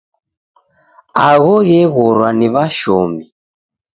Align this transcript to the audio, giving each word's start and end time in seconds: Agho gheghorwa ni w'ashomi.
Agho 1.29 1.55
gheghorwa 1.67 2.27
ni 2.37 2.47
w'ashomi. 2.53 3.23